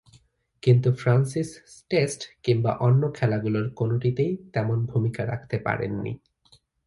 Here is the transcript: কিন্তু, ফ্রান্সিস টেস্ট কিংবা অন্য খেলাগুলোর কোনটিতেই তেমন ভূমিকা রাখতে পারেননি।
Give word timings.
কিন্তু, 0.63 0.89
ফ্রান্সিস 0.93 1.49
টেস্ট 1.89 2.21
কিংবা 2.43 2.71
অন্য 2.77 3.01
খেলাগুলোর 3.13 3.67
কোনটিতেই 3.75 4.31
তেমন 4.53 4.77
ভূমিকা 4.85 5.21
রাখতে 5.25 5.57
পারেননি। 5.59 6.13